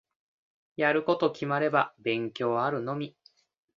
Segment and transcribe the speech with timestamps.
[0.77, 3.15] やること決まれば勉強あるのみ。